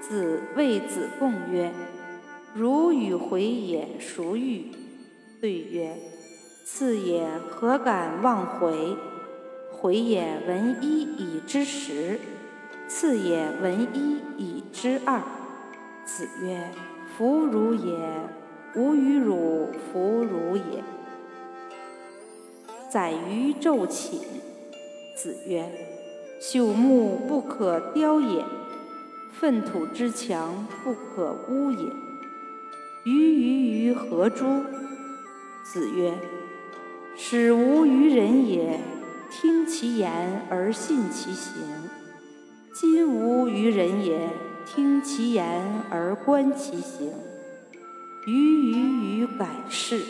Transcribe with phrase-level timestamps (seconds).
[0.00, 1.72] 子谓子贡曰
[2.54, 4.66] ：“如与回也，孰欲？”
[5.40, 5.96] 对曰
[6.64, 8.96] ：“次也，何敢忘回？
[9.70, 12.18] 回也，闻一以知十；
[12.88, 15.20] 次也，闻一以知二。”
[16.06, 16.70] 子曰
[17.16, 17.96] ：“弗如也，
[18.76, 20.82] 吾与汝弗如也。”
[22.88, 24.20] 宰于昼寝。
[25.14, 25.68] 子曰
[26.40, 28.44] ：“朽木不可雕也，
[29.32, 31.86] 粪土之墙不可污也。
[33.04, 34.44] 鱼于于何诸？”
[35.64, 36.14] 子曰
[37.16, 38.80] ：“始无于人也，
[39.30, 41.62] 听其言而信其行；
[42.72, 44.30] 今无于人也，
[44.66, 47.10] 听其言而观其行。
[48.26, 50.02] 鱼于于改世。”